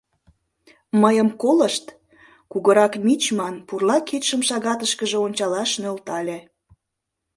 —Мыйым 1.01 1.29
колышт...— 1.41 1.85
кугурак 2.51 2.93
мичман 3.05 3.55
пурла 3.67 3.97
кидшым 4.07 4.41
шагатышкыже 4.47 5.17
ончалаш 5.25 5.71
нӧлтале. 5.81 6.37